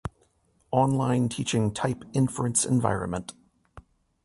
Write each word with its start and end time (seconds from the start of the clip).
Online 0.71 1.29
Teaching 1.29 1.71
Type 1.71 2.03
Inference 2.13 2.65
Environment 2.65 3.33